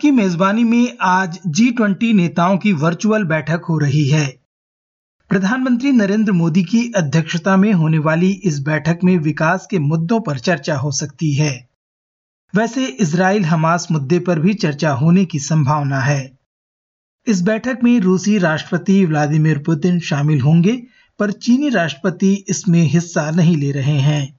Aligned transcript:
की 0.00 0.10
मेजबानी 0.10 0.64
में 0.64 0.96
आज 1.00 1.38
जी 1.46 1.70
ट्वेंटी 1.70 2.12
नेताओं 2.12 2.58
की 2.58 2.72
वर्चुअल 2.72 3.24
बैठक 3.24 3.62
हो 3.68 3.78
रही 3.78 4.08
है। 4.08 4.40
प्रधानमंत्री 5.28 5.92
नरेंद्र 5.92 6.32
मोदी 6.32 6.62
की 6.62 6.92
अध्यक्षता 6.96 7.56
में 7.56 7.72
होने 7.72 7.98
वाली 7.98 8.30
इस 8.30 8.60
बैठक 8.60 8.98
में 9.04 9.18
विकास 9.18 9.66
के 9.70 9.78
मुद्दों 9.78 10.20
पर 10.20 10.38
चर्चा 10.38 10.76
हो 10.76 10.90
सकती 10.90 11.32
है। 11.34 11.68
वैसे 12.54 12.86
इसराइल 12.86 13.44
हमास 13.44 13.88
मुद्दे 13.90 14.18
पर 14.18 14.38
भी 14.38 14.54
चर्चा 14.54 14.90
होने 14.90 15.24
की 15.24 15.38
संभावना 15.38 16.00
है। 16.00 16.38
इस 17.26 17.42
बैठक 17.42 17.78
में 17.84 18.00
रूसी 18.00 18.38
राष्ट्रपति 18.38 19.04
व्लादिमीर 19.04 19.58
पुतिन 19.58 20.00
शामिल 20.00 20.40
होंगे, 20.40 20.82
पर 21.18 21.30
चीनी 21.30 21.68
राष्ट्रपति 21.68 22.44
इसमें 22.48 22.82
हिस्सा 22.82 23.30
नहीं 23.30 23.56
ले 23.56 23.72
रहे 23.72 23.98
हैं। 23.98 24.37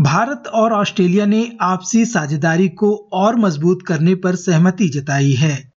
भारत 0.00 0.46
और 0.46 0.72
ऑस्ट्रेलिया 0.72 1.26
ने 1.26 1.58
आपसी 1.60 2.04
साझेदारी 2.04 2.68
को 2.68 3.08
और 3.12 3.36
मज़बूत 3.36 3.78
करने 3.86 4.14
पर 4.14 4.34
सहमति 4.34 4.88
जताई 4.88 5.32
है। 5.32 5.72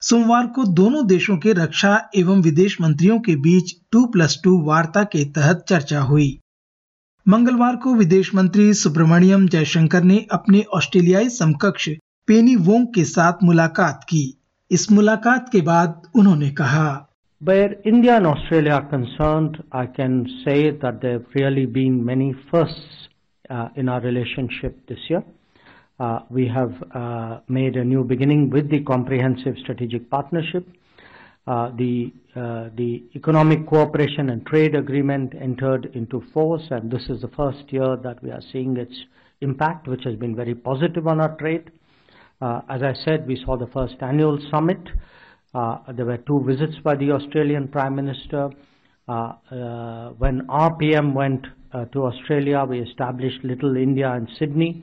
सोमवार 0.00 0.46
को 0.46 0.64
दोनों 0.64 1.06
देशों 1.06 1.36
के 1.36 1.52
रक्षा 1.52 2.10
एवं 2.16 2.42
विदेश 2.42 2.80
मंत्रियों 2.80 3.18
के 3.20 3.36
बीच 3.36 3.74
टू 3.92 4.06
प्लस 4.06 4.40
टू 4.44 4.64
वार्ता 4.64 5.04
के 5.04 5.24
तहत 5.24 5.64
चर्चा 5.68 6.00
हुई। 6.00 6.40
मंगलवार 7.28 7.76
को 7.76 7.94
विदेश 7.94 8.34
मंत्री 8.34 8.74
सुब्रमण्यम 8.74 9.48
जयशंकर 9.48 10.02
ने 10.02 10.26
अपने 10.32 10.64
ऑस्ट्रेलियाई 10.74 11.28
समकक्ष 11.28 11.88
पेनी 12.26 12.56
वोंग 12.56 12.86
के 12.94 13.04
साथ 13.04 13.32
मुलाकात 13.44 14.04
की। 14.04 14.40
इस 14.70 14.92
मुलाकात 14.92 15.48
के 15.48 15.60
बाद 15.60 16.02
उन्होंने 16.14 16.50
कहा 16.50 17.04
Where 17.44 17.74
India 17.86 18.16
and 18.16 18.26
Australia 18.26 18.72
are 18.72 18.88
concerned, 18.90 19.62
I 19.72 19.86
can 19.86 20.26
say 20.44 20.72
that 20.82 21.00
there 21.00 21.12
have 21.12 21.36
really 21.36 21.66
been 21.66 22.04
many 22.04 22.34
firsts 22.50 23.07
in 23.76 23.88
our 23.88 24.00
relationship 24.00 24.86
this 24.86 24.98
year. 25.08 25.22
Uh, 26.00 26.20
we 26.30 26.46
have 26.46 26.72
uh, 26.94 27.40
made 27.48 27.74
a 27.76 27.84
new 27.84 28.04
beginning 28.04 28.50
with 28.50 28.70
the 28.70 28.80
comprehensive 28.84 29.56
strategic 29.60 30.08
partnership. 30.08 30.64
Uh, 31.46 31.70
the, 31.76 32.12
uh, 32.36 32.68
the 32.76 33.02
economic 33.16 33.66
cooperation 33.66 34.30
and 34.30 34.46
trade 34.46 34.76
agreement 34.76 35.34
entered 35.40 35.90
into 35.94 36.22
force, 36.32 36.62
and 36.70 36.90
this 36.90 37.02
is 37.08 37.20
the 37.20 37.28
first 37.28 37.64
year 37.72 37.96
that 37.96 38.22
we 38.22 38.30
are 38.30 38.42
seeing 38.52 38.76
its 38.76 38.94
impact, 39.40 39.88
which 39.88 40.04
has 40.04 40.14
been 40.14 40.36
very 40.36 40.54
positive 40.54 41.08
on 41.08 41.20
our 41.20 41.36
trade. 41.36 41.70
Uh, 42.40 42.60
as 42.68 42.82
I 42.82 42.92
said, 43.04 43.26
we 43.26 43.42
saw 43.44 43.56
the 43.56 43.66
first 43.68 43.96
annual 44.00 44.38
summit. 44.52 44.78
there 45.52 46.06
were 46.06 46.18
two 46.18 46.44
visits 46.46 46.78
by 46.84 46.94
the 46.94 47.10
Australian 47.10 47.66
Prime 47.66 47.96
Minister. 47.96 48.50
when 50.18 50.46
our 50.48 50.76
PM 50.76 51.12
went 51.14 51.44
to 51.72 52.04
Australia, 52.04 52.64
we 52.64 52.80
established 52.80 53.44
Little 53.44 53.76
India 53.76 54.12
in 54.14 54.28
Sydney. 54.38 54.82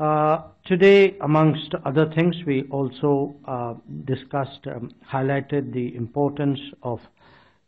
Uh, 0.00 0.42
today, 0.64 1.16
amongst 1.20 1.74
other 1.84 2.10
things, 2.14 2.34
we 2.46 2.64
also 2.70 3.36
uh, 3.46 3.74
discussed, 4.04 4.66
um, 4.66 4.90
highlighted 5.08 5.72
the 5.72 5.94
importance 5.94 6.58
of 6.82 6.98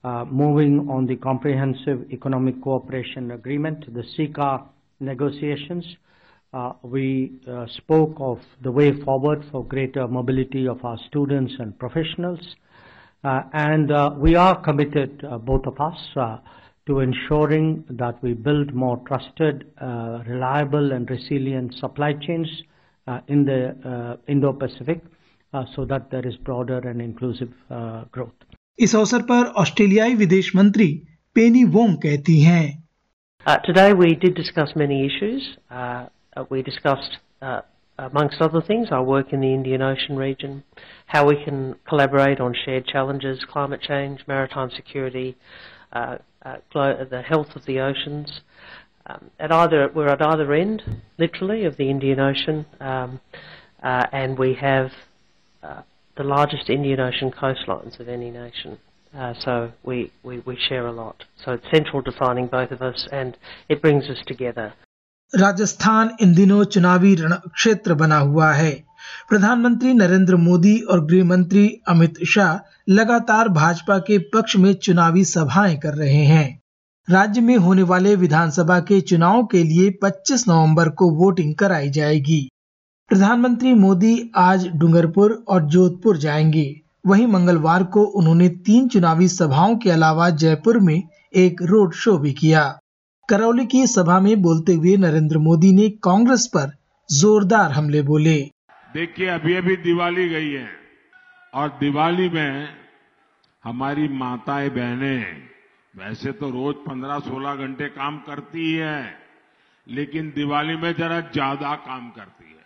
uh, 0.02 0.24
moving 0.24 0.88
on 0.90 1.06
the 1.06 1.16
Comprehensive 1.16 2.10
Economic 2.10 2.60
Cooperation 2.60 3.30
Agreement, 3.30 3.92
the 3.94 4.02
CECA 4.02 4.66
negotiations. 5.00 5.84
Uh, 6.52 6.72
we 6.82 7.32
uh, 7.48 7.66
spoke 7.68 8.16
of 8.18 8.40
the 8.62 8.70
way 8.70 8.92
forward 9.02 9.44
for 9.52 9.64
greater 9.64 10.08
mobility 10.08 10.66
of 10.66 10.84
our 10.84 10.98
students 11.06 11.52
and 11.58 11.78
professionals. 11.78 12.40
and 13.22 13.90
we 14.20 14.34
are 14.34 14.60
committed, 14.60 15.24
both 15.44 15.66
of 15.66 15.80
us, 15.80 16.40
to 16.87 16.99
ensuring 16.99 17.85
that 17.89 18.21
we 18.23 18.33
build 18.33 18.73
more 18.73 18.97
trusted, 19.07 19.71
uh, 19.79 20.23
reliable 20.27 20.91
and 20.91 21.09
resilient 21.09 21.73
supply 21.75 22.13
chains 22.13 22.47
uh, 23.07 23.19
in 23.27 23.45
the 23.45 23.75
uh, 23.85 24.17
Indo-Pacific 24.27 25.01
so 25.75 25.83
that 25.85 26.11
there 26.11 26.27
is 26.27 26.35
broader 26.37 26.77
and 26.77 27.01
inclusive 27.01 27.51
growth. 28.11 28.39
इस 28.79 28.95
अवसर 28.95 29.21
पर 29.29 29.45
ऑस्ट्रेलियाई 29.61 30.13
विदेश 30.15 30.51
मंत्री 30.55 30.87
पेनी 31.35 31.63
Wong 31.75 31.95
कहती 32.03 32.39
हैं 32.41 32.83
uh, 33.47 33.57
Today 33.65 33.93
we 33.93 34.15
did 34.15 34.35
discuss 34.35 34.75
many 34.75 35.05
issues. 35.05 35.57
Uh, 35.71 36.05
we 36.49 36.61
discussed 36.61 37.17
uh, 37.41 37.61
amongst 37.97 38.41
other 38.41 38.61
things, 38.61 38.89
our 38.91 39.03
work 39.03 39.33
in 39.33 39.41
the 39.41 39.53
Indian 39.53 39.81
Ocean 39.81 40.17
region, 40.17 40.63
how 41.07 41.25
we 41.27 41.35
can 41.43 41.75
collaborate 41.87 42.39
on 42.39 42.53
shared 42.63 42.85
challenges, 42.85 43.43
climate 43.51 43.81
change, 43.81 44.21
maritime 44.27 44.69
security, 44.75 45.35
uh, 46.45 46.57
uh, 46.75 47.03
the 47.09 47.21
health 47.21 47.55
of 47.55 47.65
the 47.65 47.79
oceans. 47.79 48.41
Um, 49.05 49.31
at 49.39 49.51
either 49.51 49.89
we're 49.93 50.07
at 50.07 50.21
either 50.21 50.53
end, 50.53 50.83
literally, 51.17 51.65
of 51.65 51.77
the 51.77 51.89
Indian 51.89 52.19
Ocean, 52.19 52.65
um, 52.79 53.19
uh, 53.81 54.05
and 54.11 54.37
we 54.37 54.53
have 54.55 54.91
uh, 55.63 55.81
the 56.15 56.23
largest 56.23 56.69
Indian 56.69 56.99
Ocean 56.99 57.31
coastlines 57.31 57.99
of 57.99 58.07
any 58.07 58.29
nation. 58.29 58.77
Uh, 59.17 59.33
so 59.39 59.71
we, 59.83 60.11
we, 60.23 60.39
we 60.39 60.55
share 60.67 60.85
a 60.85 60.91
lot. 60.91 61.23
So 61.43 61.53
it's 61.53 61.65
central 61.73 62.01
defining 62.01 62.47
both 62.47 62.71
of 62.71 62.81
us, 62.81 63.07
and 63.11 63.35
it 63.67 63.81
brings 63.81 64.09
us 64.09 64.19
together. 64.27 64.73
Rajasthan 65.37 66.09
इन 66.21 66.33
दिनों 66.35 66.63
चुनावी 66.73 67.13
रण 67.15 67.33
क्षेत्र 67.53 67.93
बना 67.93 68.17
हुआ 68.17 68.51
है 68.53 68.71
प्रधानमंत्री 69.28 69.94
नरेंद्र 69.94 70.36
मोदी 70.36 70.78
और 70.78 71.06
गृह 71.06 71.24
मंत्री 71.24 71.80
अमित 71.88 72.14
शाह 72.24 72.58
लगातार 72.88 73.48
भाजपा 73.48 73.98
के 73.98 74.18
पक्ष 74.18 74.56
में 74.56 74.74
चुनावी 74.74 75.24
सभाएँ 75.24 75.76
कर 75.76 75.94
रहे 75.94 76.24
हैं। 76.24 76.60
राज्य 77.10 77.40
में 77.40 77.56
होने 77.56 77.82
वाले 77.82 78.16
विधानसभा 78.16 78.80
के 78.80 79.00
चुनाव 79.00 79.46
के 79.46 79.64
लिए 79.64 79.90
25 80.02 80.48
नवंबर 80.48 80.88
को 80.88 81.10
वोटिंग 81.10 81.54
कराई 81.54 81.90
जाएगी। 81.90 82.48
प्रधानमंत्री 83.08 83.74
मोदी 83.74 84.30
आज 84.36 84.68
डूंगरपुर 84.68 85.44
और 85.48 85.64
जोधपुर 85.64 86.16
जाएँगे। 86.16 86.80
वहीं 87.06 87.26
मंगलवार 87.26 87.84
को 87.84 88.04
उन्होंने 88.04 88.48
तीन 88.48 88.88
चुनावी 88.88 89.28
सभाओं 89.28 89.76
के 89.76 89.90
अलावा 89.90 90.30
जयपुर 90.30 90.78
में 90.78 91.02
एक 91.34 91.62
रोड 91.62 91.92
शो 91.92 92.18
भी 92.18 92.32
किया। 92.32 92.78
करौली 93.28 93.66
की 93.66 93.86
सभा 93.86 94.20
में 94.20 94.42
बोलते 94.42 94.74
हुए 94.74 94.96
नरेंद्र 94.96 95.38
मोदी 95.38 95.72
ने 95.72 95.88
कांग्रेस 95.88 96.46
पर 96.46 96.72
जोरदार 97.12 97.72
हमले 97.72 98.02
बोले। 98.02 98.50
देखिए 98.94 99.26
अभी 99.26 99.54
अभी 99.54 99.76
दिवाली 99.76 100.28
गई 100.28 100.50
है 100.50 100.70
और 101.52 101.68
दिवाली 101.80 102.28
में 102.28 102.76
हमारी 103.64 104.08
माताएँ 104.08 104.68
बहनें 104.70 105.48
वैसे 105.94 106.32
तो 106.32 106.50
रोज 106.50 106.74
पंद्रह 106.86 107.18
सोलह 107.20 107.54
घंटे 107.56 107.88
काम 107.88 108.18
करती 108.18 108.72
है 108.72 109.00
लेकिन 109.86 110.30
दिवाली 110.30 110.76
में 110.76 110.92
जरा 110.92 111.20
ज़्यादा 111.22 111.74
काम 111.76 112.10
करती 112.10 112.50
है। 112.50 112.62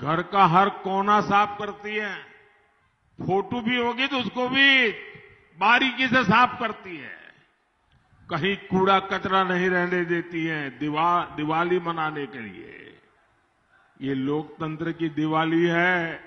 घर 0.00 0.22
का 0.22 0.44
हर 0.46 0.68
कोना 0.84 1.20
साफ़ 1.20 1.58
करती 1.58 1.94
है 1.96 2.14
फ़ोटो 3.18 3.60
भी 3.60 3.76
होगी 3.76 4.06
तो 4.06 4.18
उसको 4.18 4.48
भी 4.48 4.88
बारीकी 5.58 6.08
से 6.08 6.24
साफ़ 6.24 6.58
करती 6.60 6.96
है। 6.96 7.12
कहीं 8.28 8.56
कूड़ा 8.68 8.98
कचरा 9.10 9.42
नहीं 9.44 9.68
रहने 9.70 10.04
देती 10.04 10.44
है 10.44 10.70
दिवा, 10.78 11.34
दिवाली 11.36 11.78
मनाने 11.80 12.26
के 12.26 12.38
लिए। 12.38 12.93
ये 14.02 14.14
लोकतंत्र 14.14 14.92
की 14.92 15.08
दिवाली 15.08 15.66
है। 15.66 16.20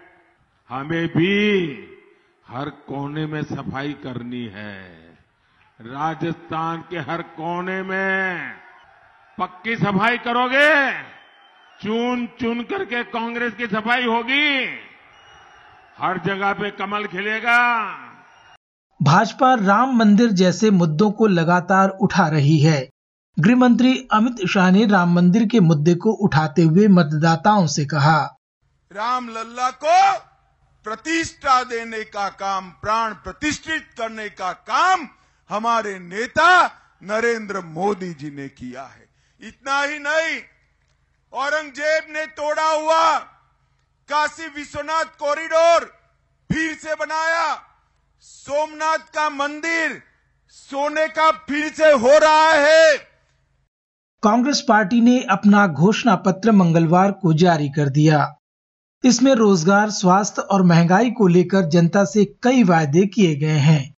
हमें 0.70 1.08
भी 1.08 1.64
हर 2.48 2.70
कोने 2.70 3.26
में 3.26 3.44
सफ़ाई 3.44 3.94
करनी 3.94 4.46
है। 4.46 4.84
राजस्थान 5.82 6.84
के 6.90 6.98
हर 6.98 7.22
कोने 7.22 7.82
में 7.84 8.52
पक्की 9.38 9.76
सफ़ाई 9.76 10.18
करोगे? 10.18 10.92
चुन 11.84 12.28
चुन 12.40 12.64
करके 12.64 13.04
कांग्रेस 13.04 13.54
की 13.54 13.68
सफ़ाई 13.68 14.06
होगी। 14.06 14.66
हर 15.98 16.18
जगह 16.26 16.54
पे 16.54 16.72
कमल 16.72 17.06
खिलेगा। 17.06 17.60
भाजपा 19.00 19.54
राम 19.54 19.98
मंदिर 19.98 20.30
जैसे 20.30 20.72
मुद्दों 20.72 21.12
को 21.12 21.28
लगातार 21.28 21.90
उठा 21.90 22.28
रही 22.28 22.58
है। 22.60 22.90
गृह 23.38 23.56
मंत्री 23.56 23.92
अमित 24.12 24.46
शाह 24.50 24.70
ने 24.72 24.86
राम 24.86 25.14
मंदिर 25.14 25.46
के 25.46 25.60
मुद्दे 25.60 25.94
को 25.96 26.12
उठाते 26.26 26.62
हुए 26.62 26.88
मतदाताओं 26.88 27.66
से 27.68 27.86
कहा। 27.86 28.18
राम 28.92 29.28
लल्ला 29.30 29.70
को 29.74 30.18
प्रतिष्ठा 30.86 31.64
देने 31.64 32.04
का 32.04 32.28
काम, 32.30 32.70
प्राण 32.72 33.14
प्रतिष्ठित 33.14 33.90
करने 33.98 34.30
का 34.30 34.52
काम 34.52 35.08
हमारे 35.50 35.98
नेता 36.00 36.66
नरेंद्र 37.04 37.62
मोदी 37.62 38.14
जी 38.14 38.30
ने 38.32 38.48
किया 38.50 38.84
है। 38.84 39.06
इतना 39.42 39.82
ही 39.82 40.00
नहीं, 40.00 40.40
औरंगज़ेब 41.34 42.08
ने 42.10 42.26
तोड़ा 42.34 42.70
हुआ 42.72 43.18
काशी 44.10 44.48
विश्वनाथ 44.50 45.18
कॉरिडोर 45.20 45.86
फिर 46.50 46.74
से 46.76 46.96
बनाया। 46.96 47.54
सोमनाथ 48.24 49.14
का 49.14 49.30
मंदिर 49.30 50.02
सोने 50.50 51.08
का 51.10 51.30
फिर 51.48 51.70
से 51.74 51.92
हो 51.94 52.18
रहा 52.18 52.52
है। 52.52 53.17
कांग्रेस 54.24 54.62
पार्टी 54.62 55.00
ने 55.02 55.20
अपना 55.30 55.66
घोषणा 55.68 56.16
पत्र 56.16 56.52
मंगलवार 56.52 57.12
को 57.12 57.34
जारी 57.34 57.68
कर 57.70 57.90
दिया। 57.90 58.20
इसमें 59.04 59.34
रोज़गार, 59.36 59.90
स्वास्थ्य 59.90 60.42
और 60.44 60.64
महँगाई 60.64 61.12
को 61.12 61.28
लेकर 61.28 61.68
जनता 61.70 62.04
से 62.06 62.24
कई 62.44 62.64
वायदे 62.64 63.06
किए 63.08 63.36
गए 63.36 63.60
हैं। 63.62 63.94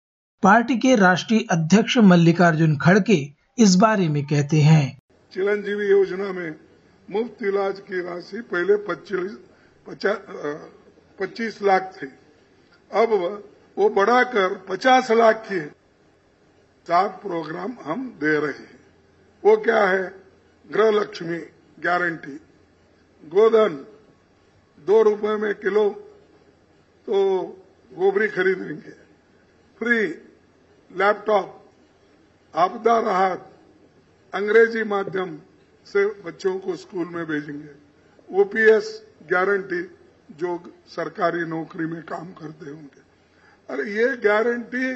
पार्टी 0.44 0.78
के 0.78 0.96
राष्ट्रीय 0.96 1.46
अध्यक्ष 1.52 1.98
मल्लिकार्जुन 2.04 2.76
खड़के 2.78 3.18
इस 3.58 3.76
बारे 3.76 4.08
में 4.10 4.24
कहते 4.26 4.62
हैं। 4.62 4.86
चिरंजीवी 5.34 5.90
योजना 5.90 6.32
में 6.34 6.56
मुफ़्त 7.08 7.44
इलाज 7.44 7.80
की 7.82 8.02
राशि 8.02 8.42
पहले 8.54 8.78
पच्चीस 11.20 11.62
लाख 11.64 11.94
थे। 11.96 12.08
अब 12.92 13.14
वो 13.78 13.90
बढ़ाकर 13.92 14.56
पचास 14.70 15.12
लाख 15.14 15.44
के 15.52 15.60
चार 16.88 17.08
प्रोग्राम 17.22 17.72
हम 17.86 18.08
दे 18.22 18.40
रहे 18.40 18.52
हैं। 18.52 18.77
वो 19.48 19.56
क्या 19.58 19.84
है? 19.84 20.06
गृह 20.70 20.90
लक्ष्मी 20.92 21.38
गारंटी 21.80 22.36
गोधन, 23.24 23.76
दो 24.80 25.02
रुपए 25.04 25.36
में 25.36 25.54
किलो 25.56 25.90
तो 27.08 27.16
गोबरी 27.92 28.28
खरीदेंगे। 28.28 28.92
फ्री 29.78 30.00
लैपटॉप 30.92 31.48
आपदा 32.54 33.00
राहत, 33.00 33.52
अंग्रेज़ी 34.34 34.84
माध्यम 34.84 35.40
से 35.88 36.06
बच्चों 36.22 36.58
को 36.60 36.76
स्कूल 36.76 37.08
में 37.08 37.26
भेजेंगे। 37.26 37.72
ओपीएस 38.30 39.08
गारंटी 39.32 39.82
जो 40.32 40.60
सरकारी 40.88 41.46
नौकरी 41.46 41.86
में 41.86 42.02
काम 42.04 42.34
करते 42.34 42.70
होंगे। 42.70 43.02
अरे 43.70 43.92
ये 43.92 44.16
गारंटी 44.18 44.92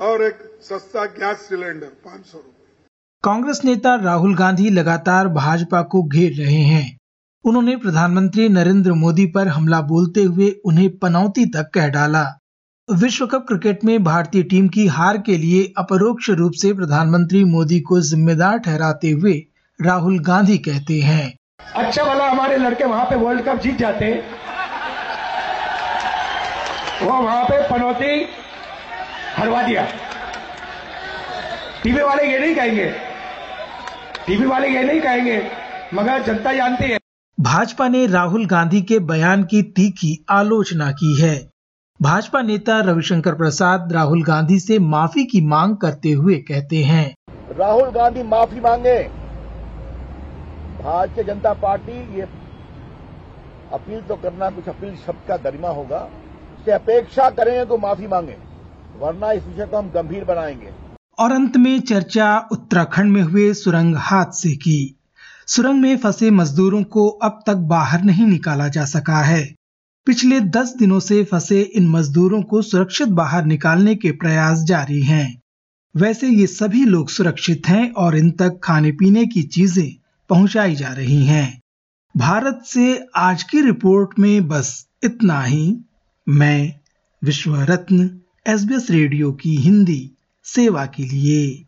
और 0.00 0.22
एक 0.22 0.38
सस्ता 0.62 1.04
गैस 1.14 1.38
सिलेंडर 1.38 1.86
पाँच 2.04 2.26
सौ 2.26 2.38
रुपये 2.38 2.88
कांग्रेस 3.24 3.60
नेता 3.64 3.94
राहुल 3.94 4.34
गांधी 4.36 4.70
लगातार 4.70 5.28
भाजपा 5.28 5.82
को 5.82 6.02
घेर 6.02 6.32
रहे 6.34 6.62
हैं। 6.64 6.96
उन्होंने 7.44 7.76
प्रधानमंत्री 7.76 8.48
नरेंद्र 8.48 8.92
मोदी 8.92 9.26
पर 9.26 9.48
हमला 9.48 9.80
बोलते 9.82 10.22
हुए 10.22 10.50
उन्हें 10.64 10.88
पनौती 10.98 11.44
तक 11.46 11.70
कह 11.74 11.88
डाला। 11.88 12.24
विश्व 12.88 13.26
कप 13.26 13.44
क्रिकेट 13.48 13.84
में 13.84 14.02
भारतीय 14.04 14.42
टीम 14.42 14.68
की 14.68 14.86
हार 14.88 15.18
के 15.18 15.36
लिए 15.36 15.62
अपरोक्ष 15.78 16.30
रूप 16.30 16.52
से 16.52 16.72
प्रधानमंत्री 16.72 17.44
मोदी 17.44 17.80
को 17.80 18.00
जिम्मेदार 18.00 18.58
ठहराते 18.58 19.10
हुए 19.10 19.34
राहुल 19.80 20.18
गांधी 20.24 20.58
कहते 20.58 21.00
हैं। 21.00 21.32
अच्छा 21.74 22.04
वाला 22.04 22.30
हमारे 22.30 22.56
लड़के 22.56 22.84
वहाँ 22.84 23.04
पे 23.04 23.16
वर्ल्ड 23.16 23.44
कप 23.44 23.60
जीत 23.60 23.78
जाते। 23.78 24.12
वो 27.02 27.22
वहाँ 27.22 27.44
पे 27.44 27.62
पनौती 27.68 28.39
हरवा 29.36 29.62
दिया। 29.62 29.86
टीवी 31.82 32.02
वाले 32.02 32.22
ये 32.32 32.38
नहीं 32.38 32.54
कहेंगे। 32.54 32.90
टीवी 34.26 34.46
वाले 34.46 34.68
ये 34.68 34.82
नहीं 34.82 35.00
कहेंगे 35.00 35.42
मगर 35.94 36.22
जनता 36.22 36.52
जानती 36.52 36.84
है। 36.84 36.98
भाजपा 37.38 37.88
ने 37.88 38.06
राहुल 38.06 38.46
गांधी 38.46 38.80
के 38.82 38.98
बयान 38.98 39.44
की 39.44 39.62
तीखी 39.62 40.26
आलोचना 40.30 40.90
की 40.92 41.14
है। 41.20 41.36
भाजपा 42.00 42.42
नेता 42.42 42.78
रविशंकर 42.80 43.34
प्रसाद 43.34 43.92
राहुल 43.92 44.22
गांधी 44.24 44.58
से 44.60 44.78
माफ़ी 44.78 45.24
की 45.24 45.40
मांग 45.46 45.76
करते 45.76 46.10
हुए 46.10 46.36
कहते 46.48 46.82
हैं। 46.84 47.14
राहुल 47.58 47.90
गांधी 47.90 48.22
माफ़ी 48.22 48.60
मांगे। 48.60 48.98
भारतीय 50.82 51.24
जनता 51.24 51.52
पार्टी 51.52 52.18
ये 52.18 52.28
अपील 53.72 54.00
तो 54.00 54.16
करना 54.16 54.50
कुछ 54.50 54.68
अपील 54.68 54.94
शब्द 54.96 55.28
का 55.28 55.36
गरिमा 55.36 55.68
होगा। 55.68 56.08
से 56.64 56.72
अपेक्षा 56.72 57.30
करेंगे 57.30 57.64
तो 57.64 57.76
माफ़ी 57.78 58.06
मांगे। 58.06 58.36
वरना 58.98 59.32
इस 59.32 59.42
विषय 59.44 59.66
को 59.66 59.76
हम 59.76 59.90
गंभीर 59.90 60.24
बनाएँगे। 60.24 60.70
और 61.18 61.32
अंत 61.32 61.56
में 61.56 61.80
चर्चा 61.80 62.48
उत्तराखंड 62.52 63.12
में 63.12 63.22
हुए 63.22 63.54
सुरंग 63.54 63.96
हादसे 63.96 64.56
की। 64.56 64.96
सुरंग 65.46 65.80
में 65.80 65.98
फंसे 65.98 66.30
मजदूरों 66.30 66.82
को 66.82 67.08
अब 67.08 67.42
तक 67.46 67.54
बाहर 67.54 68.02
नहीं 68.02 68.26
निकाला 68.26 68.68
जा 68.68 68.84
सका 68.84 69.22
है। 69.22 69.54
पिछले 70.06 70.40
दस 70.40 70.74
दिनों 70.78 71.00
से 71.00 71.24
फंसे 71.24 71.62
इन 71.62 71.88
मजदूरों 71.88 72.42
को 72.42 72.62
सुरक्षित 72.62 73.08
बाहर 73.08 73.44
निकालने 73.44 73.94
के 73.94 74.10
प्रयास 74.10 74.58
जारी 74.58 75.02
हैं। 75.02 75.42
वैसे 75.96 76.28
ये 76.28 76.46
सभी 76.46 76.84
लोग 76.84 77.08
सुरक्षित 77.08 77.62
हैं 77.66 77.92
और 77.92 78.16
इन 78.16 78.30
तक 78.30 78.60
खाने 78.64 78.92
पीने 78.92 79.26
की 79.26 79.42
चीज़ें 79.42 79.96
पहुंचाई 80.28 80.74
जा 80.74 80.88
रही 80.88 81.26
हैं। 81.26 81.60
भारत 82.16 82.62
से 82.66 83.06
आज 83.16 83.42
की 83.42 83.60
रिपोर्ट 83.60 84.18
में 84.18 84.48
बस 84.48 84.86
इतना 85.04 85.42
ही। 85.42 85.76
मैं 86.28 86.74
विश्व 87.24 87.56
रत्न 87.56 88.20
एसबीएस 88.50 88.90
रेडियो 88.90 89.32
की 89.32 89.56
हिंदी 89.56 90.10
सेवा 90.44 90.86
के 90.86 91.02
लिए। 91.02 91.66